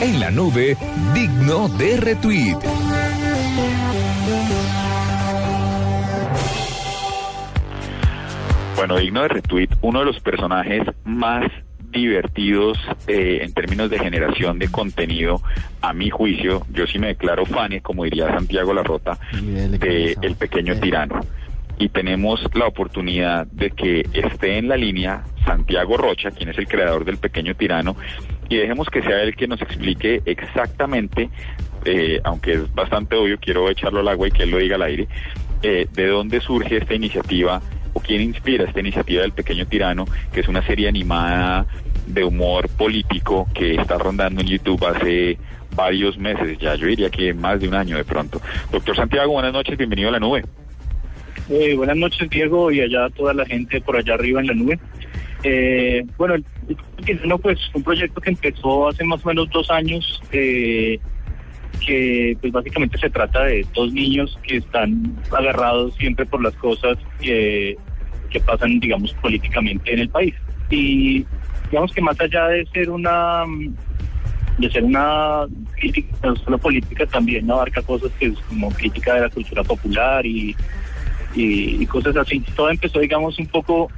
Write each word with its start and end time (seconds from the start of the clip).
En 0.00 0.20
la 0.20 0.30
nube, 0.30 0.76
digno 1.12 1.68
de 1.70 1.96
retweet. 1.96 2.56
Bueno, 8.76 8.96
digno 8.98 9.22
de 9.22 9.28
retweet, 9.28 9.68
uno 9.82 9.98
de 9.98 10.04
los 10.04 10.20
personajes 10.20 10.82
más 11.04 11.50
divertidos 11.90 12.78
eh, 13.08 13.40
en 13.42 13.52
términos 13.52 13.90
de 13.90 13.98
generación 13.98 14.60
de 14.60 14.70
contenido, 14.70 15.42
a 15.80 15.92
mi 15.92 16.10
juicio, 16.10 16.64
yo 16.70 16.86
sí 16.86 17.00
me 17.00 17.08
declaro 17.08 17.44
fan, 17.44 17.80
como 17.80 18.04
diría 18.04 18.28
Santiago 18.28 18.72
Larrota, 18.72 19.18
de 19.32 20.16
El 20.22 20.36
Pequeño 20.36 20.78
Tirano. 20.78 21.20
Y 21.80 21.88
tenemos 21.88 22.40
la 22.54 22.66
oportunidad 22.66 23.46
de 23.48 23.70
que 23.70 24.06
esté 24.12 24.58
en 24.58 24.68
la 24.68 24.76
línea 24.76 25.24
Santiago 25.44 25.96
Rocha, 25.96 26.30
quien 26.30 26.50
es 26.50 26.58
el 26.58 26.68
creador 26.68 27.04
del 27.04 27.18
Pequeño 27.18 27.54
Tirano, 27.54 27.96
y 28.48 28.56
dejemos 28.56 28.88
que 28.88 29.02
sea 29.02 29.22
él 29.22 29.36
que 29.36 29.46
nos 29.46 29.60
explique 29.60 30.22
exactamente, 30.24 31.28
eh, 31.84 32.20
aunque 32.24 32.52
es 32.52 32.74
bastante 32.74 33.16
obvio, 33.16 33.38
quiero 33.38 33.68
echarlo 33.68 34.00
al 34.00 34.08
agua 34.08 34.28
y 34.28 34.30
que 34.30 34.44
él 34.44 34.50
lo 34.50 34.58
diga 34.58 34.76
al 34.76 34.82
aire, 34.82 35.08
eh, 35.62 35.86
de 35.92 36.06
dónde 36.06 36.40
surge 36.40 36.78
esta 36.78 36.94
iniciativa 36.94 37.60
o 37.92 38.00
quién 38.00 38.20
inspira 38.20 38.64
esta 38.64 38.80
iniciativa 38.80 39.22
del 39.22 39.32
Pequeño 39.32 39.66
Tirano, 39.66 40.06
que 40.32 40.40
es 40.40 40.48
una 40.48 40.64
serie 40.66 40.88
animada 40.88 41.66
de 42.06 42.24
humor 42.24 42.68
político 42.68 43.46
que 43.54 43.74
está 43.74 43.98
rondando 43.98 44.40
en 44.40 44.46
YouTube 44.46 44.84
hace 44.86 45.38
varios 45.74 46.18
meses, 46.18 46.58
ya 46.58 46.74
yo 46.74 46.86
diría 46.86 47.10
que 47.10 47.34
más 47.34 47.60
de 47.60 47.68
un 47.68 47.74
año 47.74 47.96
de 47.96 48.04
pronto. 48.04 48.40
Doctor 48.72 48.96
Santiago, 48.96 49.32
buenas 49.32 49.52
noches, 49.52 49.76
bienvenido 49.76 50.08
a 50.08 50.12
la 50.12 50.20
nube. 50.20 50.44
Eh, 51.50 51.74
buenas 51.76 51.96
noches, 51.96 52.28
Diego, 52.28 52.70
y 52.70 52.80
allá 52.80 53.08
toda 53.10 53.32
la 53.32 53.46
gente 53.46 53.80
por 53.80 53.96
allá 53.96 54.14
arriba 54.14 54.40
en 54.40 54.48
la 54.48 54.54
nube. 54.54 54.78
Eh, 55.44 56.04
bueno, 56.16 56.34
no, 57.24 57.38
pues 57.38 57.58
un 57.74 57.82
proyecto 57.82 58.20
que 58.20 58.30
empezó 58.30 58.88
hace 58.88 59.04
más 59.04 59.24
o 59.24 59.28
menos 59.28 59.48
dos 59.50 59.70
años, 59.70 60.20
eh, 60.32 60.98
que 61.84 62.36
pues 62.40 62.52
básicamente 62.52 62.98
se 62.98 63.10
trata 63.10 63.44
de 63.44 63.64
dos 63.74 63.92
niños 63.92 64.36
que 64.42 64.56
están 64.56 65.16
agarrados 65.30 65.94
siempre 65.94 66.26
por 66.26 66.42
las 66.42 66.54
cosas 66.54 66.98
que, 67.20 67.76
que 68.30 68.40
pasan, 68.40 68.80
digamos, 68.80 69.12
políticamente 69.14 69.92
en 69.92 70.00
el 70.00 70.08
país. 70.08 70.34
Y 70.70 71.24
digamos 71.70 71.92
que 71.92 72.00
más 72.00 72.20
allá 72.20 72.48
de 72.48 72.66
ser 72.66 72.90
una 72.90 73.44
de 74.58 74.70
ser 74.70 74.82
una 74.82 75.46
crítica 75.76 76.16
no 76.24 76.36
solo 76.36 76.58
política 76.58 77.06
también 77.06 77.48
abarca 77.48 77.80
cosas 77.82 78.10
que 78.18 78.26
es 78.26 78.38
como 78.48 78.70
crítica 78.70 79.14
de 79.14 79.20
la 79.20 79.30
cultura 79.30 79.62
popular 79.62 80.26
y, 80.26 80.56
y, 81.34 81.86
cosas 81.86 82.16
así. 82.16 82.40
Todo 82.56 82.70
empezó, 82.70 82.98
digamos, 82.98 83.38
un 83.38 83.46
poco 83.46 83.88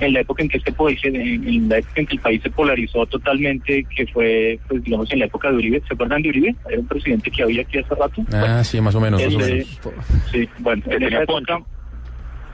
en 0.00 0.12
la 0.12 0.20
época 0.20 0.42
en 0.42 0.48
que 0.48 0.58
este 0.58 0.72
país, 0.72 0.98
en, 1.04 1.68
la 1.68 1.78
época 1.78 2.00
en 2.00 2.06
que 2.06 2.16
el 2.16 2.20
país 2.20 2.42
se 2.42 2.50
polarizó 2.50 3.06
totalmente, 3.06 3.84
que 3.84 4.06
fue, 4.08 4.58
pues 4.68 4.82
digamos, 4.82 5.10
en 5.12 5.20
la 5.20 5.24
época 5.26 5.50
de 5.50 5.56
Uribe. 5.56 5.82
¿Se 5.86 5.94
acuerdan 5.94 6.22
de 6.22 6.28
Uribe? 6.30 6.54
Era 6.68 6.80
un 6.80 6.86
presidente 6.86 7.30
que 7.30 7.42
había 7.42 7.62
aquí 7.62 7.78
hace 7.78 7.94
rato. 7.94 8.24
Ah, 8.32 8.62
sí, 8.62 8.80
más 8.80 8.94
o 8.94 9.00
menos. 9.00 9.22
Sí, 9.22 10.48
bueno, 10.58 10.82
en 10.86 11.02
esa 11.02 11.22
época. 11.22 11.62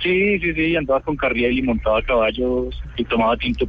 Sí, 0.02 0.38
sí, 0.40 0.52
sí, 0.54 0.76
andaba 0.76 1.00
con 1.00 1.16
carriel 1.16 1.58
y 1.58 1.62
montaba 1.62 2.02
caballos 2.02 2.82
y 2.96 3.04
tomaba 3.04 3.36
tinto. 3.36 3.66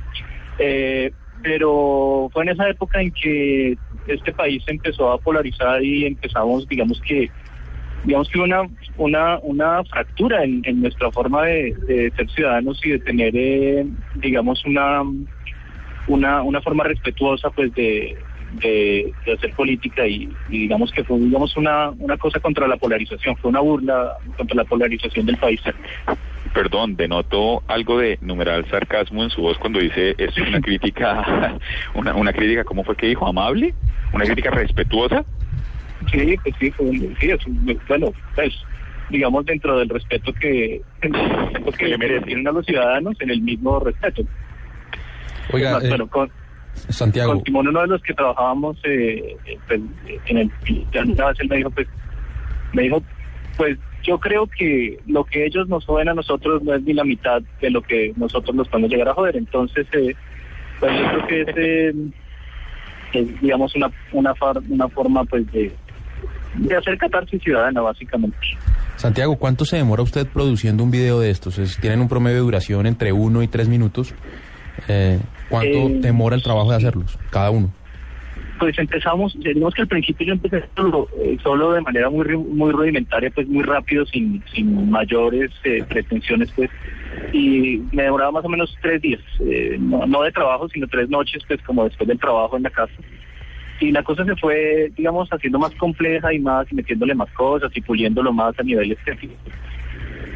Eh, 0.58 1.12
pero 1.44 2.30
fue 2.34 2.44
en 2.44 2.50
esa 2.50 2.70
época 2.70 3.02
en 3.02 3.12
que 3.12 3.78
este 4.08 4.32
país 4.34 4.64
empezó 4.68 5.12
a 5.12 5.18
polarizar 5.18 5.84
y 5.84 6.06
empezamos, 6.06 6.68
digamos 6.68 7.00
que 7.02 7.30
digamos 8.04 8.30
que 8.30 8.40
una 8.40 8.62
una 8.98 9.40
una 9.40 9.84
fractura 9.86 10.44
en, 10.44 10.62
nuestra 10.82 11.12
forma 11.12 11.44
de, 11.44 12.12
ser 12.16 12.30
ciudadanos 12.30 12.80
y 12.86 12.92
de 12.92 13.00
tener 13.00 13.34
eh, 13.36 13.86
digamos 14.16 14.66
una 14.66 15.04
una 16.08 16.42
una 16.42 16.62
forma 16.62 16.84
respetuosa 16.84 17.50
pues 17.50 17.74
de, 17.74 18.18
de, 18.62 19.14
hacer 19.34 19.54
política 19.54 20.06
y, 20.06 20.30
digamos 20.50 20.92
que 20.92 21.04
fue 21.04 21.18
digamos 21.18 21.56
una 21.56 21.92
una 22.00 22.18
cosa 22.18 22.40
contra 22.40 22.68
la 22.68 22.78
polarización 22.78 23.36
fue 23.38 23.50
una 23.50 23.62
burla 23.62 24.18
contra 24.38 24.56
la 24.56 24.66
polarización 24.66 25.26
del 25.26 25.38
país 25.38 25.62
perdón, 26.54 26.96
denotó 26.96 27.64
algo 27.68 27.98
de 27.98 28.20
numeral 28.22 28.66
sarcasmo 28.70 29.24
en 29.24 29.30
su 29.30 29.42
voz 29.42 29.58
cuando 29.58 29.80
dice 29.80 30.16
es 30.18 30.38
una 30.38 30.62
crítica, 30.62 31.58
una, 31.96 32.14
una 32.16 32.32
crítica, 32.32 32.64
¿cómo 32.64 32.84
fue 32.84 32.96
que 32.96 33.08
dijo? 33.08 33.28
¿Amable? 33.28 33.74
¿Una 34.14 34.26
crítica 34.26 34.52
respetuosa? 34.52 35.26
Sí, 36.12 36.36
pues 36.44 36.56
sí, 36.60 36.74
sí 37.20 37.78
bueno, 37.88 38.14
pues 38.36 38.54
digamos 39.10 39.46
dentro 39.46 39.78
del 39.78 39.90
respeto 39.90 40.34
que, 40.34 40.82
que 41.78 41.88
le 41.88 41.98
merecen 41.98 42.48
a 42.48 42.52
los 42.52 42.66
ciudadanos 42.66 43.16
en 43.20 43.30
el 43.30 43.42
mismo 43.42 43.80
respeto. 43.80 44.24
Oiga, 45.52 45.80
eh, 45.82 45.90
bueno, 45.90 46.08
con, 46.08 46.32
Santiago. 46.90 47.34
Con 47.34 47.44
Simón, 47.44 47.68
uno 47.68 47.82
de 47.82 47.88
los 47.88 48.02
que 48.02 48.14
trabajábamos 48.14 48.78
eh, 48.84 49.36
pues, 49.68 49.82
en 50.26 50.38
el 50.38 50.52
él 50.94 51.50
me 51.50 51.58
dijo, 51.58 51.70
pues, 51.70 51.88
me 52.74 52.84
dijo, 52.84 53.04
pues 53.58 53.78
yo 54.04 54.20
creo 54.20 54.48
que 54.48 55.00
lo 55.08 55.24
que 55.24 55.46
ellos 55.46 55.68
nos 55.70 55.86
joden 55.86 56.10
a 56.10 56.14
nosotros 56.14 56.62
no 56.64 56.74
es 56.74 56.84
ni 56.84 56.94
la 56.94 57.04
mitad 57.04 57.42
de 57.62 57.70
lo 57.70 57.82
que 57.82 58.14
nosotros 58.18 58.56
nos 58.56 58.68
podemos 58.68 58.92
llegar 58.92 59.10
a 59.10 59.14
joder. 59.14 59.38
Entonces, 59.38 59.88
eh, 59.94 60.16
pues 60.80 60.92
yo 61.00 61.08
creo 61.10 61.28
que 61.28 61.42
es, 61.42 61.58
eh, 61.58 61.94
es 63.14 63.42
digamos, 63.42 63.76
una, 63.76 63.90
una, 64.12 64.34
una 64.70 64.90
forma 64.90 65.24
pues 65.24 65.50
de, 65.52 65.72
de 66.56 66.76
hacer 66.76 66.98
catarsis 66.98 67.42
ciudadana, 67.42 67.82
básicamente. 67.82 68.38
Santiago, 68.96 69.38
¿cuánto 69.38 69.66
se 69.66 69.78
demora 69.78 70.04
usted 70.04 70.28
produciendo 70.28 70.84
un 70.84 70.92
video 70.92 71.20
de 71.20 71.30
estos? 71.30 71.60
¿Tienen 71.80 72.00
un 72.00 72.08
promedio 72.08 72.38
de 72.38 72.44
duración 72.44 72.86
entre 72.86 73.12
uno 73.12 73.44
y 73.44 73.48
tres 73.48 73.68
minutos? 73.68 74.14
Eh, 74.88 75.20
¿Cuánto 75.50 75.78
eh, 75.78 75.98
demora 76.00 76.36
el 76.36 76.44
trabajo 76.44 76.72
de 76.72 76.78
hacerlos, 76.78 77.18
cada 77.30 77.50
uno? 77.50 77.72
Pues 78.60 78.78
empezamos, 78.78 79.38
digamos 79.38 79.74
que 79.74 79.82
al 79.82 79.88
principio 79.88 80.28
yo 80.28 80.34
empecé 80.34 80.64
solo, 80.76 81.08
eh, 81.22 81.38
solo 81.44 81.74
de 81.74 81.82
manera 81.82 82.10
muy 82.10 82.38
muy 82.38 82.72
rudimentaria, 82.72 83.30
pues 83.32 83.48
muy 83.48 83.64
rápido, 83.64 84.06
sin, 84.06 84.42
sin 84.54 84.90
mayores 84.90 85.52
pretensiones, 85.90 86.52
pues, 86.56 86.70
y 87.34 87.82
me 87.92 88.04
demoraba 88.04 88.32
más 88.32 88.46
o 88.46 88.50
menos 88.50 88.78
tres 88.82 89.02
días, 89.02 89.22
no, 89.80 90.06
no 90.06 90.22
de 90.22 90.32
trabajo, 90.32 90.70
sino 90.70 90.88
tres 90.88 91.10
noches, 91.10 91.44
pues 91.48 91.62
como 91.64 91.84
después 91.84 92.08
del 92.08 92.20
trabajo 92.20 92.56
en 92.56 92.64
la 92.64 92.70
casa 92.70 92.94
y 93.84 93.92
la 93.92 94.04
cosa 94.04 94.24
se 94.24 94.36
fue, 94.38 94.92
digamos, 94.96 95.28
haciendo 95.30 95.60
más 95.60 95.74
compleja 95.76 96.34
y 96.34 96.40
más, 96.40 96.72
y 96.72 96.76
metiéndole 96.76 97.14
más 97.14 97.30
cosas 97.32 97.70
y 97.76 97.82
puliéndolo 97.82 98.32
más 98.32 98.58
a 98.58 98.64
nivel 98.64 98.92
estético. 98.94 99.34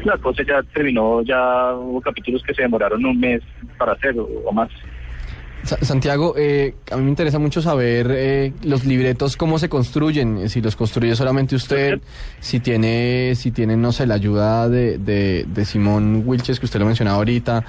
La 0.04 0.18
cosa 0.18 0.42
ya 0.42 0.62
terminó, 0.62 1.22
ya 1.22 1.72
hubo 1.74 2.00
capítulos 2.00 2.42
que 2.42 2.54
se 2.54 2.62
demoraron 2.62 3.04
un 3.04 3.18
mes 3.18 3.42
para 3.78 3.92
hacer 3.92 4.14
o 4.18 4.52
más. 4.52 4.68
Santiago, 5.64 6.34
eh, 6.36 6.74
a 6.90 6.96
mí 6.96 7.02
me 7.02 7.10
interesa 7.10 7.38
mucho 7.38 7.60
saber 7.60 8.08
eh, 8.10 8.52
los 8.62 8.84
libretos 8.84 9.36
cómo 9.36 9.58
se 9.58 9.68
construyen, 9.68 10.38
eh, 10.38 10.48
si 10.48 10.60
los 10.60 10.76
construye 10.76 11.14
solamente 11.16 11.56
usted, 11.56 12.00
si 12.40 12.60
tiene, 12.60 13.34
si 13.34 13.50
tiene, 13.50 13.76
no 13.76 13.92
sé, 13.92 14.06
la 14.06 14.14
ayuda 14.14 14.68
de, 14.68 14.98
de, 14.98 15.64
Simón 15.64 16.22
Wilches 16.24 16.58
que 16.60 16.66
usted 16.66 16.78
lo 16.80 16.86
mencionaba 16.86 17.18
ahorita, 17.18 17.64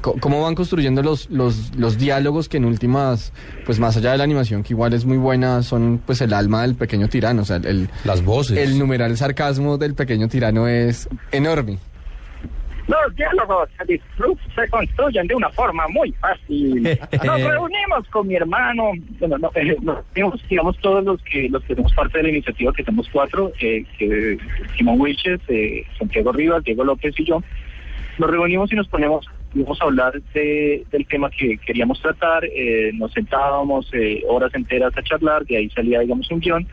cómo 0.00 0.42
van 0.42 0.54
construyendo 0.54 1.02
los, 1.02 1.28
los, 1.28 1.76
los 1.76 1.98
diálogos 1.98 2.48
que 2.48 2.56
en 2.56 2.64
últimas, 2.64 3.32
pues 3.66 3.78
más 3.78 3.96
allá 3.96 4.12
de 4.12 4.18
la 4.18 4.24
animación 4.24 4.62
que 4.62 4.72
igual 4.72 4.94
es 4.94 5.04
muy 5.04 5.18
buena, 5.18 5.62
son 5.62 6.00
pues 6.06 6.20
el 6.20 6.32
alma 6.32 6.62
del 6.62 6.76
pequeño 6.76 7.08
tirano, 7.08 7.42
o 7.42 7.44
sea, 7.44 7.56
el, 7.56 7.90
las 8.04 8.24
voces, 8.24 8.56
el 8.56 8.78
numeral 8.78 9.16
sarcasmo 9.16 9.76
del 9.76 9.94
pequeño 9.94 10.28
tirano 10.28 10.68
es 10.68 11.08
enorme. 11.32 11.78
Los 12.88 13.16
diálogos 13.16 13.68
se, 14.54 14.68
construyen 14.68 15.26
de 15.26 15.34
una 15.34 15.50
forma 15.50 15.88
muy 15.88 16.12
fácil. 16.12 16.82
Nos 17.24 17.42
reunimos 17.42 18.08
con 18.10 18.28
mi 18.28 18.36
hermano, 18.36 18.92
bueno, 19.18 19.38
no, 19.38 19.50
eh, 19.54 19.76
nos 19.82 20.48
digamos, 20.48 20.78
todos 20.78 21.04
los 21.04 21.20
que 21.22 21.48
los 21.48 21.64
que 21.64 21.74
somos 21.74 21.92
parte 21.94 22.18
de 22.18 22.24
la 22.24 22.30
iniciativa, 22.30 22.72
que 22.72 22.84
somos 22.84 23.08
cuatro, 23.12 23.52
eh, 23.60 23.84
que 23.98 24.38
Simón 24.76 25.00
Wilches, 25.00 25.40
eh, 25.48 25.84
Santiago 25.98 26.32
Rivas, 26.32 26.62
Diego 26.62 26.84
López 26.84 27.18
y 27.18 27.24
yo, 27.24 27.42
nos 28.18 28.30
reunimos 28.30 28.72
y 28.72 28.76
nos 28.76 28.88
ponemos 28.88 29.26
a 29.80 29.84
hablar 29.84 30.20
de, 30.34 30.84
del 30.90 31.06
tema 31.06 31.30
que 31.30 31.58
queríamos 31.58 32.00
tratar, 32.00 32.44
eh, 32.44 32.90
nos 32.94 33.12
sentábamos 33.12 33.88
eh, 33.92 34.22
horas 34.28 34.54
enteras 34.54 34.96
a 34.96 35.02
charlar, 35.02 35.44
de 35.46 35.56
ahí 35.56 35.70
salía, 35.70 36.00
digamos, 36.00 36.30
un 36.30 36.40
guion, 36.40 36.66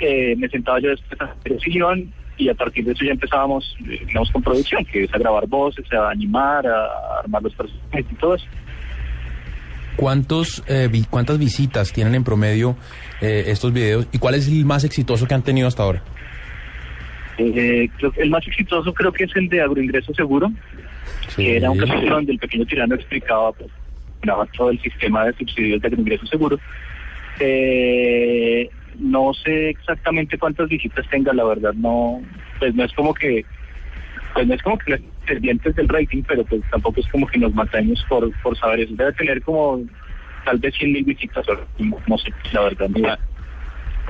eh, 0.00 0.34
me 0.36 0.48
sentaba 0.48 0.80
yo 0.80 0.90
después 0.90 1.20
a 1.20 1.24
hacer 1.24 1.52
el 1.52 1.60
sillón 1.60 2.12
y 2.40 2.48
a 2.48 2.54
partir 2.54 2.84
de 2.84 2.92
eso 2.92 3.04
ya 3.04 3.12
empezábamos, 3.12 3.76
digamos, 3.80 4.30
con 4.30 4.42
producción, 4.42 4.84
que 4.86 5.04
es 5.04 5.14
a 5.14 5.18
grabar 5.18 5.46
voces, 5.46 5.84
a 5.92 6.10
animar, 6.10 6.66
a 6.66 7.20
armar 7.22 7.42
los 7.42 7.54
personajes 7.54 8.06
y 8.10 8.14
todo 8.14 8.34
eso. 8.34 8.46
¿Cuántos, 9.96 10.64
eh, 10.66 10.88
¿Cuántas 11.10 11.38
visitas 11.38 11.92
tienen 11.92 12.14
en 12.14 12.24
promedio 12.24 12.76
eh, 13.20 13.44
estos 13.48 13.72
videos 13.72 14.08
y 14.12 14.18
cuál 14.18 14.34
es 14.36 14.48
el 14.48 14.64
más 14.64 14.84
exitoso 14.84 15.26
que 15.26 15.34
han 15.34 15.42
tenido 15.42 15.68
hasta 15.68 15.82
ahora? 15.82 16.02
Eh, 17.36 17.88
el 18.16 18.30
más 18.30 18.46
exitoso 18.46 18.92
creo 18.94 19.12
que 19.12 19.24
es 19.24 19.36
el 19.36 19.48
de 19.48 19.60
Agroingreso 19.60 20.14
Seguro, 20.14 20.50
que 21.36 21.56
era 21.56 21.70
un 21.70 21.78
capítulo 21.78 22.16
donde 22.16 22.32
el 22.32 22.38
pequeño 22.38 22.64
tirano 22.64 22.94
explicaba 22.94 23.52
pues, 23.52 23.70
todo 24.56 24.70
el 24.70 24.80
sistema 24.80 25.26
de 25.26 25.34
subsidios 25.34 25.82
de 25.82 25.88
Agroingreso 25.88 26.26
Seguro. 26.26 26.58
Eh, 27.38 28.70
no 29.00 29.32
sé 29.34 29.70
exactamente 29.70 30.38
cuántas 30.38 30.68
visitas 30.68 31.06
tenga, 31.10 31.32
la 31.32 31.44
verdad, 31.44 31.72
no, 31.74 32.22
pues 32.58 32.74
no 32.74 32.84
es 32.84 32.92
como 32.92 33.14
que, 33.14 33.44
pues 34.34 34.46
no 34.46 34.54
es 34.54 34.62
como 34.62 34.78
que 34.78 34.92
los 34.92 35.00
pendientes 35.26 35.74
del 35.74 35.88
rating, 35.88 36.22
pero 36.26 36.44
pues 36.44 36.62
tampoco 36.70 37.00
es 37.00 37.08
como 37.08 37.26
que 37.26 37.38
nos 37.38 37.54
matemos 37.54 38.04
por, 38.08 38.30
por 38.42 38.56
saber 38.58 38.80
eso. 38.80 38.94
Debe 38.94 39.12
tener 39.12 39.42
como 39.42 39.80
tal 40.44 40.58
vez 40.58 40.74
100 40.74 40.92
mil 40.92 41.04
visitas, 41.04 41.46
no 41.78 42.18
sé, 42.18 42.32
la 42.52 42.62
verdad. 42.62 42.88
Mira. 42.88 43.18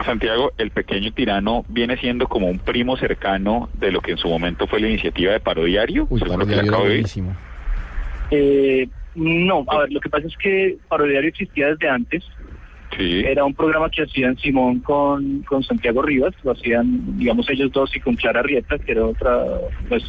Santiago, 0.04 0.52
el 0.56 0.70
pequeño 0.70 1.12
tirano 1.12 1.64
viene 1.68 1.96
siendo 1.98 2.26
como 2.26 2.48
un 2.48 2.58
primo 2.58 2.96
cercano 2.96 3.68
de 3.74 3.92
lo 3.92 4.00
que 4.00 4.12
en 4.12 4.18
su 4.18 4.28
momento 4.28 4.66
fue 4.66 4.80
la 4.80 4.88
iniciativa 4.88 5.32
de 5.32 5.40
Parodiario. 5.40 6.06
Uy, 6.08 6.20
según 6.20 6.40
lo 6.40 6.46
que 6.46 6.56
le 6.56 6.70
Parodiario. 6.70 7.06
Eh, 8.30 8.88
no, 9.14 9.64
a 9.68 9.78
ver, 9.80 9.92
lo 9.92 10.00
que 10.00 10.08
pasa 10.08 10.26
es 10.26 10.36
que 10.36 10.78
Parodiario 10.88 11.28
existía 11.28 11.68
desde 11.68 11.88
antes. 11.88 12.24
Era 12.98 13.44
un 13.44 13.54
programa 13.54 13.88
que 13.88 14.02
hacían 14.02 14.36
Simón 14.38 14.80
con, 14.80 15.42
con 15.42 15.62
Santiago 15.62 16.02
Rivas, 16.02 16.34
lo 16.42 16.52
hacían, 16.52 17.18
digamos, 17.18 17.48
ellos 17.48 17.70
dos 17.72 17.94
y 17.94 18.00
con 18.00 18.16
Clara 18.16 18.42
Rieta, 18.42 18.78
que 18.78 18.92
era 18.92 19.06
otra, 19.06 19.44
pues, 19.88 20.04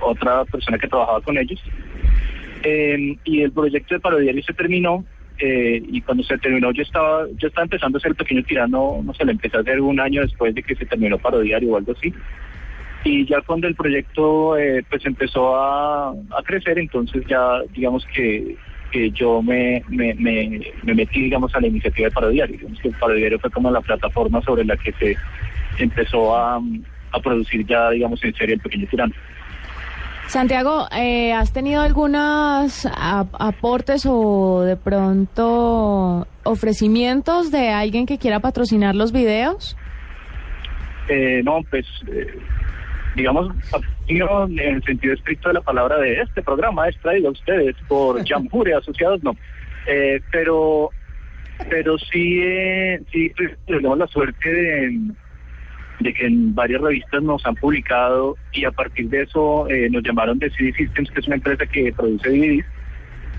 otra 0.00 0.44
persona 0.44 0.78
que 0.78 0.88
trabajaba 0.88 1.20
con 1.20 1.36
ellos. 1.36 1.60
Eh, 2.62 3.16
y 3.24 3.42
el 3.42 3.52
proyecto 3.52 3.94
de 3.94 4.00
Parodiario 4.00 4.42
se 4.42 4.52
terminó, 4.52 5.04
eh, 5.38 5.82
y 5.84 6.00
cuando 6.02 6.22
se 6.22 6.38
terminó 6.38 6.70
yo 6.70 6.82
estaba, 6.82 7.26
yo 7.36 7.48
estaba 7.48 7.64
empezando 7.64 7.98
a 7.98 8.00
ser 8.00 8.12
el 8.12 8.16
pequeño 8.16 8.44
tirano, 8.44 9.00
no 9.02 9.12
sé, 9.14 9.24
lo 9.24 9.32
empecé 9.32 9.56
a 9.56 9.60
hacer 9.60 9.80
un 9.80 9.98
año 9.98 10.22
después 10.22 10.54
de 10.54 10.62
que 10.62 10.76
se 10.76 10.86
terminó 10.86 11.18
Parodiario 11.18 11.72
o 11.72 11.76
algo 11.76 11.92
así. 11.92 12.14
Y 13.04 13.26
ya 13.26 13.40
cuando 13.40 13.66
el 13.66 13.74
proyecto 13.74 14.56
eh, 14.56 14.84
pues 14.88 15.04
empezó 15.04 15.56
a, 15.56 16.10
a 16.10 16.42
crecer, 16.44 16.78
entonces 16.78 17.24
ya 17.26 17.60
digamos 17.74 18.06
que, 18.14 18.56
que 18.92 19.10
yo 19.10 19.42
me, 19.42 19.82
me, 19.88 20.14
me, 20.14 20.60
me 20.82 20.94
metí 20.94 21.22
digamos 21.22 21.54
a 21.54 21.60
la 21.60 21.66
iniciativa 21.66 22.06
de 22.08 22.12
Parodiario. 22.14 22.56
Digamos 22.58 22.78
que 22.80 22.88
el 22.88 22.94
Parodiario 22.94 23.38
fue 23.40 23.50
como 23.50 23.70
la 23.70 23.80
plataforma 23.80 24.40
sobre 24.42 24.64
la 24.64 24.76
que 24.76 24.92
se 24.92 25.16
empezó 25.78 26.36
a, 26.36 26.60
a 27.12 27.20
producir 27.20 27.66
ya 27.66 27.90
digamos 27.90 28.22
en 28.22 28.34
serie 28.34 28.54
el 28.56 28.60
pequeño 28.60 28.86
tirano. 28.88 29.14
Santiago, 30.28 30.86
eh, 30.96 31.32
¿has 31.32 31.52
tenido 31.52 31.82
algunos 31.82 32.86
ap- 32.86 33.34
aportes 33.38 34.06
o 34.08 34.62
de 34.62 34.76
pronto 34.76 36.26
ofrecimientos 36.44 37.50
de 37.50 37.68
alguien 37.70 38.06
que 38.06 38.18
quiera 38.18 38.40
patrocinar 38.40 38.94
los 38.94 39.12
videos? 39.12 39.76
Eh, 41.08 41.42
no, 41.44 41.58
pues, 41.68 41.84
eh, 42.10 42.26
digamos, 43.14 43.54
en 44.08 44.58
el 44.58 44.82
sentido 44.82 45.14
estricto 45.14 45.48
de 45.48 45.54
la 45.54 45.60
palabra 45.60 45.98
de 45.98 46.20
este 46.20 46.42
programa 46.42 46.88
es 46.88 46.98
traído 46.98 47.28
a 47.28 47.32
ustedes 47.32 47.76
por 47.88 48.24
Jamhure 48.26 48.74
Asociados, 48.74 49.22
no. 49.22 49.36
Eh, 49.86 50.20
pero, 50.30 50.90
pero 51.68 51.98
sí, 51.98 52.40
eh, 52.42 53.02
sí 53.10 53.32
pues, 53.36 53.56
tenemos 53.66 53.98
la 53.98 54.06
suerte 54.06 54.52
de, 54.52 55.00
de 56.00 56.14
que 56.14 56.26
en 56.26 56.54
varias 56.54 56.80
revistas 56.80 57.22
nos 57.22 57.44
han 57.46 57.54
publicado 57.56 58.36
y 58.52 58.64
a 58.64 58.70
partir 58.70 59.08
de 59.08 59.22
eso 59.22 59.68
eh, 59.68 59.88
nos 59.90 60.02
llamaron 60.02 60.38
de 60.38 60.50
CD 60.50 60.72
Systems, 60.72 61.10
que 61.10 61.20
es 61.20 61.26
una 61.26 61.36
empresa 61.36 61.66
que 61.66 61.92
produce 61.92 62.28
DVDs, 62.28 62.66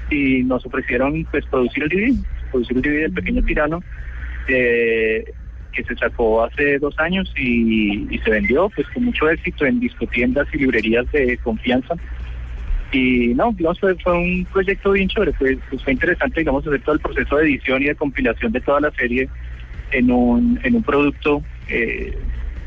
y 0.09 0.43
nos 0.43 0.65
ofrecieron 0.65 1.25
pues 1.31 1.45
producir 1.45 1.83
el 1.83 1.89
DVD, 1.89 2.25
producir 2.51 2.77
el 2.77 2.83
DVD 2.83 3.01
del 3.03 3.13
pequeño 3.13 3.43
tirano. 3.43 3.83
Eh, 4.47 5.23
que 5.73 5.83
se 5.83 5.95
sacó 5.95 6.43
hace 6.43 6.79
dos 6.79 6.97
años 6.99 7.31
y, 7.35 8.07
y 8.13 8.19
se 8.19 8.29
vendió 8.29 8.69
pues 8.75 8.87
con 8.93 9.05
mucho 9.05 9.29
éxito 9.29 9.65
en 9.65 9.79
discotiendas 9.79 10.47
y 10.53 10.57
librerías 10.59 11.11
de 11.11 11.37
confianza. 11.39 11.95
Y 12.91 13.33
no, 13.33 13.51
digamos, 13.53 13.79
fue, 13.79 13.95
fue 13.95 14.13
un 14.13 14.45
proyecto 14.53 14.91
bien 14.91 15.07
chévere, 15.09 15.33
fue, 15.33 15.57
pues 15.69 15.83
fue 15.83 15.93
interesante, 15.93 16.41
digamos, 16.41 16.65
hacer 16.67 16.81
todo 16.81 16.93
el 16.95 17.01
proceso 17.01 17.37
de 17.37 17.45
edición 17.45 17.81
y 17.81 17.85
de 17.85 17.95
compilación 17.95 18.51
de 18.51 18.61
toda 18.61 18.79
la 18.81 18.91
serie 18.91 19.27
en 19.91 20.11
un, 20.11 20.59
en 20.63 20.75
un 20.75 20.83
producto 20.83 21.41
eh, 21.69 22.15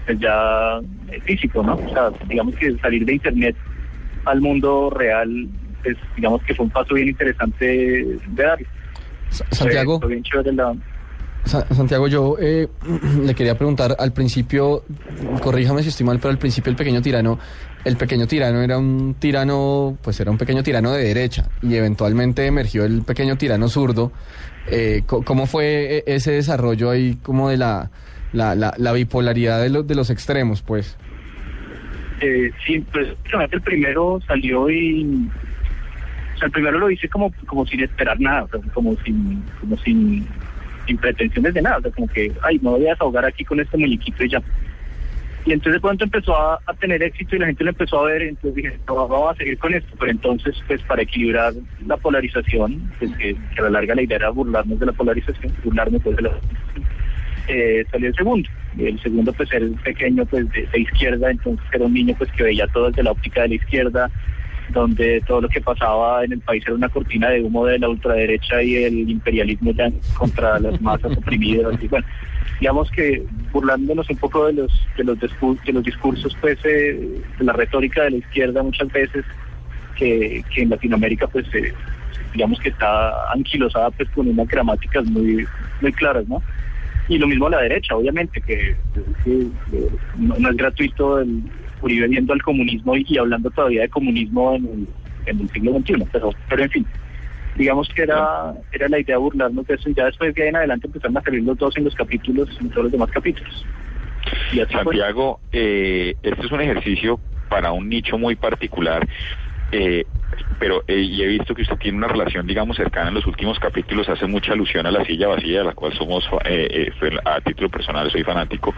pues 0.04 0.18
ya 0.18 0.80
eh, 1.12 1.20
físico, 1.24 1.62
¿no? 1.62 1.74
O 1.76 1.92
sea, 1.92 2.10
digamos 2.28 2.56
que 2.56 2.76
salir 2.78 3.04
de 3.04 3.14
internet 3.14 3.56
al 4.24 4.40
mundo 4.40 4.90
real, 4.90 5.46
pues 5.84 5.96
digamos 6.16 6.42
que 6.42 6.54
fue 6.54 6.64
un 6.64 6.70
paso 6.72 6.94
bien 6.94 7.08
interesante 7.08 7.64
de 7.64 8.18
dar. 8.30 8.58
Sa- 9.28 9.46
Santiago. 9.52 10.00
Fue, 10.00 10.06
fue 10.08 10.14
bien 10.14 10.24
chévere 10.24 10.52
la, 10.52 10.74
Santiago, 11.46 12.08
yo 12.08 12.36
eh, 12.40 12.68
le 13.22 13.34
quería 13.34 13.56
preguntar, 13.56 13.96
al 13.98 14.12
principio, 14.12 14.84
corríjame 15.42 15.82
si 15.82 15.88
estoy 15.90 16.06
mal, 16.06 16.18
pero 16.18 16.30
al 16.30 16.38
principio 16.38 16.70
el 16.70 16.76
pequeño 16.76 17.00
tirano, 17.02 17.38
el 17.84 17.96
pequeño 17.96 18.26
tirano 18.26 18.62
era 18.62 18.78
un 18.78 19.14
tirano, 19.18 19.96
pues 20.02 20.18
era 20.20 20.30
un 20.30 20.38
pequeño 20.38 20.62
tirano 20.62 20.92
de 20.92 21.04
derecha 21.04 21.48
y 21.62 21.74
eventualmente 21.76 22.46
emergió 22.46 22.84
el 22.84 23.02
pequeño 23.02 23.36
tirano 23.36 23.68
zurdo. 23.68 24.12
Eh, 24.68 25.02
¿Cómo 25.06 25.46
fue 25.46 25.98
e- 25.98 26.04
ese 26.06 26.32
desarrollo 26.32 26.90
ahí 26.90 27.16
como 27.22 27.48
de 27.48 27.56
la, 27.56 27.90
la, 28.32 28.56
la, 28.56 28.74
la 28.76 28.92
bipolaridad 28.92 29.62
de, 29.62 29.70
los 29.70 29.86
de 29.86 29.94
los 29.94 30.10
extremos, 30.10 30.62
pues? 30.62 30.96
Eh, 32.20 32.50
sí, 32.66 32.84
pues 32.92 33.08
el 33.52 33.62
primero 33.62 34.20
salió 34.26 34.68
y... 34.70 35.28
O 36.34 36.38
sea, 36.38 36.46
el 36.46 36.52
primero 36.52 36.78
lo 36.78 36.90
hice 36.90 37.08
como, 37.08 37.32
como 37.46 37.64
sin 37.66 37.80
esperar 37.80 38.20
nada, 38.20 38.46
como 38.74 38.96
sin, 39.04 39.42
como 39.60 39.78
sin, 39.78 40.26
sin 40.86 40.96
pretensiones 40.98 41.54
de 41.54 41.62
nada, 41.62 41.78
o 41.78 41.82
sea, 41.82 41.90
como 41.90 42.08
que, 42.08 42.32
ay, 42.42 42.58
me 42.60 42.70
voy 42.70 42.86
a 42.86 42.90
desahogar 42.90 43.24
aquí 43.24 43.44
con 43.44 43.60
este 43.60 43.76
muñequito 43.76 44.24
y 44.24 44.30
ya. 44.30 44.42
Y 45.46 45.52
entonces 45.52 45.74
de 45.74 45.80
pronto 45.80 46.04
empezó 46.04 46.36
a, 46.36 46.60
tener 46.80 47.02
éxito 47.02 47.36
y 47.36 47.38
la 47.38 47.46
gente 47.46 47.62
lo 47.62 47.70
empezó 47.70 48.00
a 48.00 48.10
ver, 48.10 48.22
entonces 48.22 48.54
dije, 48.54 48.78
no, 48.88 49.06
vamos 49.06 49.30
a 49.30 49.36
seguir 49.36 49.56
con 49.58 49.72
esto, 49.74 49.94
pero 49.98 50.10
entonces, 50.10 50.56
pues 50.66 50.82
para 50.82 51.02
equilibrar 51.02 51.52
la 51.86 51.96
polarización, 51.96 52.92
pues 52.98 53.12
que, 53.16 53.36
a 53.56 53.62
la 53.62 53.70
larga 53.70 53.94
la 53.94 54.02
idea 54.02 54.16
era 54.16 54.30
burlarnos 54.30 54.80
de 54.80 54.86
la 54.86 54.92
polarización, 54.92 55.52
burlarnos 55.62 56.02
pues 56.02 56.16
de 56.16 56.22
la 56.22 56.30
eh, 57.48 57.84
salió 57.92 58.08
el 58.08 58.14
segundo. 58.16 58.48
Y 58.76 58.86
el 58.86 59.00
segundo 59.00 59.32
pues 59.32 59.50
era 59.52 59.64
el 59.64 59.74
pequeño 59.76 60.26
pues 60.26 60.50
de, 60.50 60.66
de 60.66 60.80
izquierda, 60.80 61.30
entonces 61.30 61.64
era 61.72 61.84
un 61.84 61.94
niño 61.94 62.14
pues 62.18 62.30
que 62.32 62.42
veía 62.42 62.66
todo 62.66 62.88
desde 62.88 63.04
la 63.04 63.12
óptica 63.12 63.42
de 63.42 63.48
la 63.48 63.54
izquierda, 63.54 64.10
donde 64.70 65.22
todo 65.26 65.40
lo 65.40 65.48
que 65.48 65.60
pasaba 65.60 66.24
en 66.24 66.32
el 66.32 66.40
país 66.40 66.62
era 66.66 66.74
una 66.74 66.88
cortina 66.88 67.30
de 67.30 67.42
humo 67.42 67.66
de 67.66 67.78
la 67.78 67.88
ultraderecha 67.88 68.62
y 68.62 68.76
el 68.76 69.08
imperialismo 69.10 69.70
ya 69.72 69.90
contra 70.18 70.58
las 70.58 70.80
masas 70.80 71.16
oprimidas. 71.16 71.74
Y 71.82 71.88
bueno 71.88 72.06
digamos 72.60 72.90
que 72.90 73.22
burlándonos 73.52 74.08
un 74.08 74.16
poco 74.16 74.46
de 74.46 74.54
los 74.54 74.72
de 74.96 75.04
los 75.04 75.18
de 75.18 75.72
los 75.72 75.84
discursos 75.84 76.36
pues 76.40 76.58
eh, 76.64 77.20
de 77.38 77.44
la 77.44 77.52
retórica 77.52 78.04
de 78.04 78.12
la 78.12 78.16
izquierda 78.16 78.62
muchas 78.62 78.90
veces 78.92 79.24
que, 79.96 80.42
que 80.54 80.62
en 80.62 80.70
Latinoamérica 80.70 81.26
pues 81.26 81.46
eh, 81.54 81.74
digamos 82.32 82.58
que 82.60 82.70
está 82.70 83.30
anquilosada 83.32 83.90
pues 83.90 84.08
con 84.10 84.28
unas 84.28 84.48
gramáticas 84.48 85.04
muy 85.06 85.46
muy 85.80 85.92
claras 85.92 86.26
no 86.28 86.42
y 87.08 87.18
lo 87.18 87.26
mismo 87.26 87.46
a 87.46 87.50
la 87.50 87.60
derecha 87.60 87.94
obviamente 87.94 88.40
que, 88.40 88.76
que, 89.24 89.46
no, 90.16 90.36
no 90.38 90.50
es 90.50 90.56
gratuito 90.56 91.20
el 91.20 91.42
Uribe 91.80 92.08
viendo 92.08 92.32
al 92.32 92.42
comunismo 92.42 92.96
y, 92.96 93.18
hablando 93.18 93.50
todavía 93.50 93.82
de 93.82 93.88
comunismo 93.88 94.54
en 94.54 94.64
el, 94.64 94.88
en 95.26 95.40
el 95.40 95.50
siglo 95.50 95.72
XXI 95.78 96.06
pero 96.12 96.30
pero 96.48 96.62
en 96.62 96.70
fin 96.70 96.86
digamos 97.56 97.88
que 97.88 98.02
era 98.02 98.54
era 98.72 98.88
la 98.88 98.98
idea 98.98 99.18
burlarnos 99.18 99.66
de 99.66 99.74
eso 99.74 99.88
y 99.90 99.94
ya 99.94 100.06
después 100.06 100.34
de 100.34 100.42
ahí 100.42 100.48
en 100.48 100.56
adelante 100.56 100.86
empezaron 100.86 101.16
a 101.16 101.22
salir 101.22 101.42
los 101.42 101.58
dos 101.58 101.76
en 101.76 101.84
los 101.84 101.94
capítulos 101.94 102.48
en 102.60 102.70
todos 102.70 102.84
los 102.84 102.92
demás 102.92 103.10
capítulos. 103.10 103.64
Santiago, 104.70 105.40
eh, 105.52 106.14
este 106.22 106.46
es 106.46 106.52
un 106.52 106.60
ejercicio 106.60 107.20
para 107.48 107.72
un 107.72 107.88
nicho 107.88 108.18
muy 108.18 108.34
particular, 108.34 109.06
eh, 109.72 110.04
pero 110.58 110.82
eh, 110.86 111.00
y 111.00 111.22
he 111.22 111.26
visto 111.26 111.54
que 111.54 111.62
usted 111.62 111.76
tiene 111.76 111.98
una 111.98 112.08
relación, 112.08 112.46
digamos, 112.46 112.76
cercana 112.76 113.08
en 113.08 113.14
los 113.14 113.26
últimos 113.26 113.58
capítulos, 113.58 114.08
hace 114.08 114.26
mucha 114.26 114.52
alusión 114.52 114.86
a 114.86 114.90
la 114.90 115.04
silla 115.04 115.28
vacía, 115.28 115.58
de 115.58 115.64
la 115.64 115.74
cual 115.74 115.92
somos, 115.94 116.24
eh, 116.44 116.90
eh, 117.00 117.18
a 117.24 117.40
título 117.40 117.68
personal, 117.68 118.10
soy 118.10 118.22
fanático, 118.22 118.74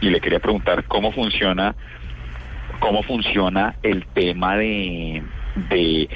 y 0.00 0.10
le 0.10 0.20
quería 0.20 0.40
preguntar 0.40 0.84
cómo 0.84 1.12
funciona, 1.12 1.74
cómo 2.80 3.02
funciona 3.02 3.76
el 3.82 4.04
tema 4.06 4.56
de, 4.56 5.22
de 5.70 6.08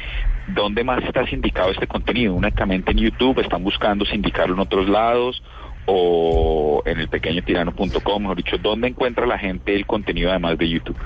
dónde 0.48 0.84
más 0.84 1.02
está 1.04 1.26
sindicado 1.26 1.70
este 1.70 1.86
contenido, 1.86 2.34
únicamente 2.34 2.92
en 2.92 2.98
YouTube, 2.98 3.40
están 3.40 3.62
buscando 3.62 4.04
sindicarlo 4.04 4.54
en 4.54 4.60
otros 4.60 4.88
lados 4.88 5.42
o 5.86 6.82
en 6.84 7.00
el 7.00 7.08
pequeñotirano.com, 7.08 8.22
mejor 8.22 8.36
dicho, 8.36 8.58
¿dónde 8.58 8.88
encuentra 8.88 9.26
la 9.26 9.38
gente 9.38 9.74
el 9.74 9.86
contenido 9.86 10.30
además 10.30 10.58
de 10.58 10.68
YouTube? 10.68 10.96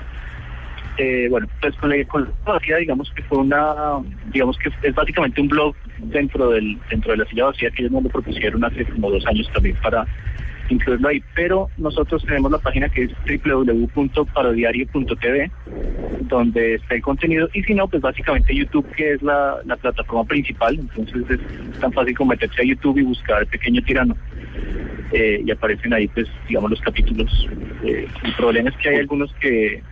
Eh, 0.97 1.27
bueno, 1.29 1.47
pues 1.59 1.75
con 1.77 1.89
la, 1.89 2.03
con 2.05 2.31
la 2.45 2.77
digamos 2.77 3.11
que 3.15 3.23
fue 3.23 3.39
una, 3.39 3.73
digamos 4.31 4.57
que 4.57 4.69
es 4.87 4.93
básicamente 4.93 5.41
un 5.41 5.47
blog 5.47 5.75
dentro 5.97 6.49
del 6.49 6.77
dentro 6.89 7.13
de 7.13 7.17
la 7.17 7.25
silla 7.25 7.45
vacía 7.45 7.71
que 7.71 7.81
ellos 7.81 7.93
nos 7.93 8.03
lo 8.03 8.09
propusieron 8.09 8.63
hace 8.63 8.85
como 8.85 9.09
dos 9.09 9.25
años 9.25 9.49
también 9.53 9.75
para 9.81 10.05
incluirlo 10.69 11.09
ahí. 11.09 11.21
Pero 11.35 11.69
nosotros 11.77 12.23
tenemos 12.23 12.51
la 12.51 12.59
página 12.59 12.89
que 12.89 13.03
es 13.03 13.11
www.parodiario.tv 13.43 15.51
donde 16.21 16.75
está 16.75 16.95
el 16.95 17.01
contenido 17.01 17.49
y 17.53 17.63
si 17.63 17.73
no, 17.73 17.87
pues 17.87 18.01
básicamente 18.01 18.55
YouTube 18.55 18.89
que 18.95 19.13
es 19.13 19.21
la, 19.21 19.57
la 19.65 19.75
plataforma 19.75 20.23
principal, 20.25 20.79
entonces 20.79 21.23
es 21.29 21.39
tan 21.79 21.91
fácil 21.91 22.15
como 22.15 22.29
meterse 22.31 22.61
a 22.61 22.65
YouTube 22.65 22.97
y 22.97 23.03
buscar 23.03 23.45
Pequeño 23.47 23.81
Tirano. 23.83 24.15
Eh, 25.11 25.43
y 25.45 25.51
aparecen 25.51 25.93
ahí 25.93 26.07
pues 26.07 26.27
digamos 26.47 26.71
los 26.71 26.81
capítulos. 26.81 27.47
Eh, 27.83 28.07
el 28.23 28.33
problema 28.33 28.69
es 28.69 28.77
que 28.77 28.89
hay 28.89 28.95
algunos 28.97 29.31
que 29.35 29.83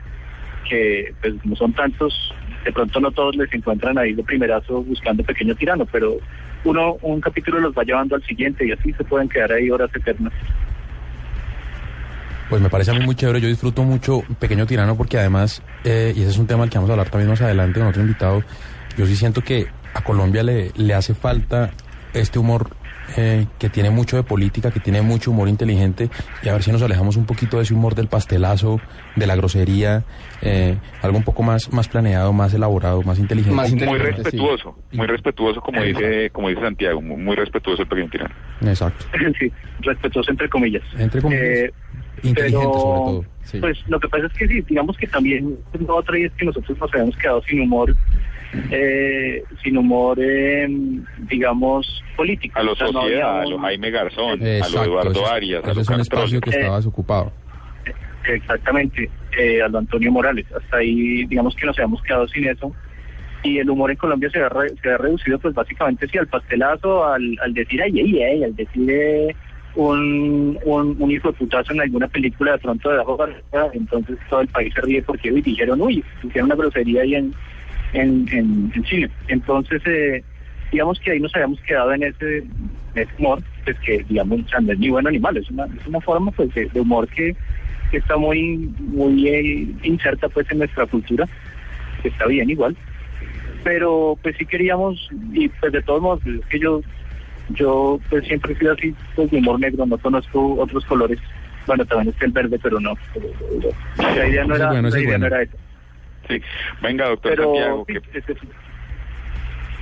que 0.68 1.14
pues 1.22 1.36
no 1.46 1.56
son 1.56 1.74
tantos, 1.74 2.34
de 2.64 2.72
pronto 2.72 3.00
no 3.00 3.12
todos 3.12 3.36
les 3.36 3.52
encuentran 3.54 3.98
ahí 3.98 4.14
de 4.14 4.24
primerazo 4.24 4.84
buscando 4.84 5.24
pequeño 5.24 5.56
tirano, 5.56 5.86
pero 5.86 6.18
uno, 6.64 6.98
un 7.02 7.20
capítulo 7.22 7.60
los 7.60 7.74
va 7.74 7.84
llevando 7.84 8.16
al 8.16 8.24
siguiente 8.24 8.66
y 8.66 8.72
así 8.72 8.94
se 8.94 9.04
pueden 9.04 9.30
quedar 9.30 9.52
ahí 9.52 9.70
horas 9.70 9.90
eternas. 9.96 10.34
Pues 12.50 12.62
me 12.62 12.70
parece 12.70 12.92
muy 12.92 13.16
chévere, 13.16 13.40
yo 13.40 13.48
disfruto 13.48 13.84
mucho 13.84 14.24
Pequeño 14.38 14.66
Tirano 14.66 14.98
porque 14.98 15.18
además, 15.18 15.64
eh, 15.86 16.12
y 16.14 16.20
ese 16.20 16.32
es 16.32 16.38
un 16.38 16.48
tema 16.48 16.64
del 16.64 16.70
que 16.70 16.78
vamos 16.78 16.90
a 16.90 16.94
hablar 16.94 17.10
también 17.10 17.30
más 17.30 17.42
adelante 17.42 17.80
con 17.80 17.88
otro 17.88 18.02
invitado, 18.02 18.44
yo 18.98 19.06
sí 19.06 19.16
siento 19.16 19.42
que 19.42 19.68
a 19.94 20.04
Colombia 20.04 20.44
le, 20.44 20.72
le 20.76 20.94
hace 20.94 21.14
falta 21.14 21.72
este 22.14 22.40
humor 22.40 22.70
eh, 23.18 23.46
que 23.60 23.70
tiene 23.70 23.90
mucho 23.90 24.18
de 24.18 24.24
política, 24.24 24.72
que 24.72 24.80
tiene 24.80 25.02
mucho 25.02 25.32
humor 25.32 25.50
inteligente, 25.50 26.10
y 26.44 26.50
a 26.50 26.54
ver 26.54 26.64
si 26.64 26.72
nos 26.72 26.82
alejamos 26.82 27.18
un 27.18 27.26
poquito 27.26 27.58
de 27.58 27.64
ese 27.64 27.74
humor 27.74 27.96
del 27.96 28.08
pastelazo, 28.08 28.80
de 29.16 29.28
la 29.28 29.36
grosería, 29.36 30.04
eh, 30.42 30.78
algo 31.02 31.18
un 31.18 31.24
poco 31.24 31.44
más, 31.44 31.72
más 31.74 31.88
planeado, 31.88 32.34
más 32.34 32.54
elaborado, 32.54 33.02
más 33.04 33.20
inteligente. 33.20 33.56
Más 33.56 33.74
Muy 33.74 33.98
respetuoso, 33.98 34.78
muy 34.92 35.08
respetuoso, 35.08 35.62
como 35.62 35.82
dice, 35.84 36.30
como 36.32 36.50
dice 36.50 36.62
Santiago, 36.62 37.02
muy, 37.02 37.18
muy 37.18 37.36
respetuoso 37.36 37.82
el 37.82 37.88
pequeño 37.88 38.10
tirano. 38.10 38.36
Exacto. 38.62 39.06
sí, 39.40 39.52
respetuoso 39.80 40.32
entre 40.32 40.50
comillas. 40.50 40.84
Entre 40.98 41.22
comillas. 41.22 41.44
Eh, 41.44 41.72
inteligente 42.24 42.68
pero, 42.68 42.80
sobre 42.80 43.00
todo. 43.00 43.26
sí. 43.44 43.60
Pues 43.60 43.78
lo 43.88 44.00
que 44.00 44.08
pasa 44.10 44.26
es 44.28 44.34
que 44.34 44.48
sí, 44.48 44.62
digamos 44.62 44.98
que 44.98 45.08
también 45.08 45.58
la 45.80 45.94
otra 45.94 46.18
y 46.18 46.24
es 46.24 46.32
que 46.34 46.46
nosotros 46.46 46.78
nos 46.78 46.94
habíamos 46.94 47.18
quedado 47.18 47.42
sin 47.44 47.62
humor, 47.62 47.96
eh, 48.72 49.44
sin 49.64 49.78
humor, 49.78 50.18
eh, 50.22 50.68
digamos, 51.30 52.04
político. 52.18 52.60
A 52.60 52.64
los 52.64 52.74
O 52.74 52.76
sea, 52.78 52.88
no 52.92 53.02
Sociedad, 53.02 53.42
a 53.42 53.46
los 53.46 53.62
Jaime 53.62 53.92
Garzón, 53.92 54.42
a 54.42 54.58
los 54.70 54.76
Eduardo 54.88 55.12
ese- 55.12 55.26
Arias, 55.26 55.64
a 55.64 55.68
ese 55.68 55.76
los 55.76 55.88
es 55.90 55.90
un 55.96 56.00
espacio 56.02 56.42
que 56.42 56.50
Eh, 56.50 56.54
estaba 56.60 56.78
desocupado. 56.78 57.32
Exactamente, 58.28 59.10
eh, 59.38 59.62
a 59.62 59.68
lo 59.68 59.80
Antonio 59.80 60.12
Morales. 60.12 60.46
Hasta 60.56 60.78
ahí, 60.78 61.26
digamos 61.26 61.56
que 61.56 61.66
nos 61.66 61.78
habíamos 61.78 62.02
quedado 62.04 62.28
sin 62.28 62.48
eso. 62.48 62.72
Y 63.44 63.58
el 63.58 63.70
humor 63.70 63.90
en 63.90 63.98
Colombia 63.98 64.30
se 64.30 64.40
ha, 64.40 64.50
re- 64.50 64.74
se 64.82 64.90
ha 64.92 64.98
reducido, 64.98 65.40
pues 65.40 65.56
básicamente, 65.56 66.08
sí, 66.08 66.18
al 66.20 66.28
pastelazo, 66.28 67.04
al, 67.06 67.36
al 67.42 67.54
decir 67.54 67.82
ay, 67.82 68.00
ay, 68.00 68.22
ay, 68.22 68.44
al 68.44 68.56
decir 68.56 68.88
eh, 68.92 69.36
un, 69.74 70.60
un, 70.64 70.96
un 71.00 71.12
hijo 71.12 71.30
de 71.32 71.38
putazo 71.40 71.74
en 71.74 71.82
alguna 71.82 72.08
película 72.08 72.52
de 72.52 72.58
pronto 72.60 72.90
de 72.92 73.02
arriba, 73.02 73.72
entonces 73.74 74.18
todo 74.30 74.42
el 74.42 74.48
país 74.50 74.72
se 74.76 74.82
ríe 74.82 75.02
porque 75.02 75.32
dijeron, 75.32 75.82
uy, 75.82 76.04
hicieron 76.22 76.46
una 76.52 76.56
grosería 76.56 77.02
ahí 77.02 77.16
en, 77.16 77.34
en, 77.94 78.28
en, 78.32 78.72
en 78.76 78.84
Chile. 78.84 79.10
Entonces, 79.28 79.82
eh, 79.86 80.24
digamos 80.72 81.00
que 81.00 81.12
ahí 81.12 81.20
nos 81.20 81.34
habíamos 81.36 81.60
quedado 81.62 81.94
en 81.94 82.04
ese, 82.04 82.38
en 82.38 82.72
ese 82.96 83.12
humor, 83.18 83.44
pues 83.64 83.78
que, 83.80 84.06
digamos, 84.08 84.40
no 84.62 84.72
es 84.72 84.80
ni 84.80 84.90
bueno 84.90 85.10
ni 85.12 85.20
malo, 85.20 85.40
es 85.40 85.50
una, 85.50 85.66
es 85.66 85.88
una 85.88 86.02
forma 86.02 86.32
pues 86.32 86.54
de, 86.54 86.66
de 86.66 86.80
humor 86.80 87.08
que, 87.08 87.36
que 87.92 87.98
está 87.98 88.18
muy, 88.18 88.58
muy 88.80 89.28
eh, 89.28 89.68
inserta 89.84 90.30
pues 90.30 90.50
en 90.52 90.60
nuestra 90.60 90.86
cultura, 90.86 91.28
que 92.02 92.10
está 92.10 92.26
bien 92.28 92.50
igual. 92.50 92.76
Pero 93.64 94.18
pues 94.24 94.36
sí 94.38 94.46
queríamos, 94.46 95.08
y 95.34 95.48
pues 95.50 95.72
de 95.72 95.84
todos 95.84 96.02
modos, 96.02 96.26
es 96.26 96.44
que 96.48 96.58
yo, 96.58 96.82
yo 97.50 98.00
pues 98.10 98.26
siempre 98.26 98.54
he 98.54 98.58
sido 98.58 98.74
así, 98.74 98.96
pues 99.16 99.30
de 99.30 99.38
humor 99.38 99.60
negro, 99.60 99.86
no 99.86 99.98
conozco 100.00 100.56
otros 100.56 100.84
colores. 100.86 101.20
Bueno, 101.68 101.86
también 101.86 102.10
está 102.10 102.26
el 102.26 102.32
verde, 102.32 102.58
pero 102.58 102.80
no. 102.80 102.96
La 103.98 104.28
idea 104.28 104.46
no 104.46 104.56
era, 104.56 104.70
bueno, 104.70 104.90
la 104.90 105.00
idea 105.00 105.18
no 105.20 105.28
era 105.28 105.44
eso. 105.44 105.56
Sí. 106.28 106.42
Venga, 106.82 107.10
doctor 107.10 107.32
Pero 107.32 107.44
Santiago, 107.46 107.86
que 107.86 108.02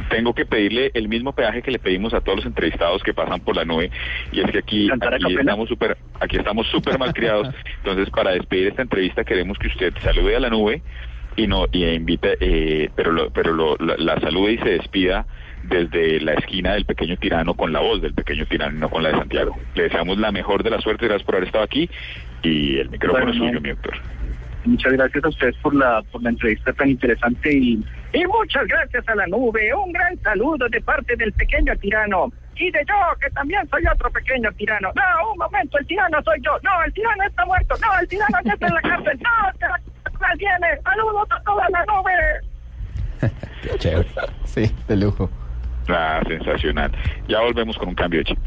tengo 0.10 0.34
que 0.34 0.46
pedirle 0.46 0.92
el 0.94 1.08
mismo 1.08 1.34
peaje 1.34 1.62
que 1.62 1.72
le 1.72 1.80
pedimos 1.80 2.14
a 2.14 2.22
todos 2.22 2.38
los 2.38 2.46
entrevistados 2.46 3.04
que 3.04 3.14
pasan 3.14 3.40
por 3.42 3.56
la 3.56 3.66
nube 3.66 3.92
y 4.32 4.40
es 4.40 4.52
que 4.52 4.60
aquí, 4.60 4.88
¿Cantar 4.88 5.14
a 5.14 5.16
aquí 5.18 5.36
estamos 5.38 5.70
súper 5.70 5.98
aquí 6.20 6.38
estamos 6.38 6.68
súper 6.68 6.98
mal 6.98 7.14
criados 7.14 7.54
entonces 7.78 8.10
para 8.10 8.32
despedir 8.32 8.68
esta 8.68 8.82
entrevista 8.82 9.24
queremos 9.24 9.58
que 9.58 9.68
usted 9.68 9.94
salude 10.02 10.36
a 10.36 10.40
la 10.40 10.50
nube 10.50 10.82
y 11.36 11.48
no 11.48 11.68
y 11.72 11.86
invite 11.86 12.38
eh, 12.40 12.90
pero 12.96 13.12
lo, 13.12 13.30
pero 13.30 13.54
lo, 13.54 13.76
la, 13.78 13.96
la 13.98 14.20
salude 14.20 14.54
y 14.54 14.58
se 14.58 14.70
despida 14.70 15.26
desde 15.64 16.22
la 16.22 16.34
esquina 16.34 16.74
del 16.74 16.86
pequeño 16.86 17.18
tirano 17.18 17.54
con 17.54 17.72
la 17.72 17.80
voz 17.80 18.02
del 18.02 18.14
pequeño 18.14 18.46
tirano 18.46 18.80
no 18.80 18.90
con 18.90 19.04
la 19.04 19.10
de 19.10 19.18
Santiago. 19.18 19.58
Le 19.76 19.84
deseamos 19.84 20.18
la 20.18 20.32
mejor 20.32 20.64
de 20.64 20.70
la 20.70 20.80
suerte 20.80 21.06
gracias 21.06 21.26
por 21.26 21.36
haber 21.36 21.48
estado 21.48 21.64
aquí 21.64 21.90
y 22.44 22.78
el 22.78 22.90
micrófono 22.90 23.26
Bueno, 23.26 23.32
es 23.32 23.38
suyo 23.38 23.54
no. 23.54 23.62
mi 23.62 23.70
doctor 23.70 24.00
Muchas 24.70 24.94
gracias 24.94 25.24
a 25.24 25.30
ustedes 25.30 25.56
por 25.58 25.74
la, 25.74 26.02
por 26.12 26.22
la 26.22 26.30
entrevista 26.30 26.72
tan 26.74 26.90
interesante 26.90 27.52
y, 27.52 27.84
y 28.14 28.26
muchas 28.28 28.68
gracias 28.68 29.08
a 29.10 29.16
la 29.16 29.26
nube. 29.28 29.74
Un 29.74 29.92
gran 29.92 30.16
saludo 30.22 30.70
de 30.70 30.80
parte 30.82 31.16
del 31.16 31.34
pequeño 31.34 31.76
tirano. 31.78 32.32
Y 32.56 32.70
de 32.72 32.80
yo, 32.88 32.96
que 33.20 33.30
también 33.32 33.68
soy 33.70 33.84
otro 33.92 34.12
pequeño 34.12 34.52
tirano. 34.54 34.92
No, 34.94 35.32
un 35.32 35.38
momento, 35.40 35.78
el 35.80 35.88
tirano 35.88 36.22
soy 36.24 36.40
yo. 36.44 36.52
No, 36.62 36.84
el 36.86 36.94
tirano 36.94 37.24
está 37.24 37.46
muerto. 37.46 37.76
No, 37.82 38.00
el 38.00 38.08
tirano 38.08 38.38
ya 38.44 38.54
está 38.54 38.68
en 38.68 38.74
la 38.74 38.82
cárcel. 38.82 39.20
No, 39.24 39.60
que 39.60 39.66
la 39.66 39.80
cárcel 40.04 40.38
viene. 40.38 40.82
Saludos 40.84 41.28
a 41.32 41.42
toda 41.44 41.70
la 41.70 41.86
nube. 41.86 42.12
Qué 43.64 43.78
chévere. 43.80 44.10
Sí, 44.44 44.72
de 44.88 44.96
lujo. 44.98 45.30
ah, 45.88 46.22
sensacional 46.28 46.92
ya 47.28 47.42
volvemos 47.42 47.76
con 47.78 47.90
un 47.90 47.96
cambio 47.96 48.20
de 48.20 48.26
chip 48.26 48.40